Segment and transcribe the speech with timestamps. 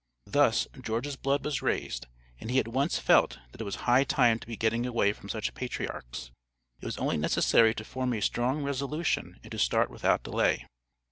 [0.25, 2.07] Thus, George's blood was raised,
[2.39, 5.29] and he at once felt that it was high time to be getting away from
[5.29, 6.31] such patriarchs.
[6.81, 10.65] It was only necessary to form a strong resolution and to start without delay.